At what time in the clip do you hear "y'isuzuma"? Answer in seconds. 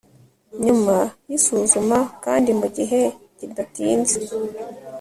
1.29-1.97